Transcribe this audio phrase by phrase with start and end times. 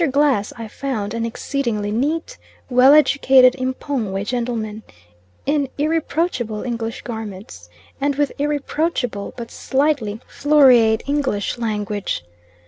[0.09, 2.39] Glass I found an exceedingly neat,
[2.71, 4.81] well educated M'pongwe gentleman
[5.45, 7.69] in irreproachable English garments,
[8.01, 12.25] and with irreproachable, but slightly floreate, English language.